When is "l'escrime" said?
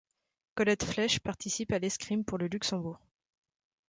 1.77-2.25